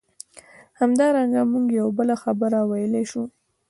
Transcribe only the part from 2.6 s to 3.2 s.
ویلای